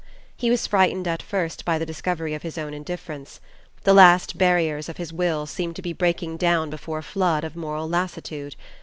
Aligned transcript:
He 0.35 0.49
was 0.49 0.65
frightened 0.65 1.07
at 1.07 1.21
first 1.21 1.63
by 1.63 1.77
the 1.77 1.85
discovery 1.85 2.33
of 2.33 2.41
his 2.41 2.57
own 2.57 2.73
indifference. 2.73 3.39
The 3.83 3.93
last 3.93 4.35
barriers 4.35 4.89
of 4.89 4.97
his 4.97 5.13
will 5.13 5.45
seemed 5.45 5.75
to 5.75 5.83
be 5.83 5.93
breaking 5.93 6.37
down 6.37 6.71
before 6.71 6.97
a 6.97 7.03
flood 7.03 7.43
of 7.43 7.55
moral 7.55 7.87
lassitude. 7.87 8.55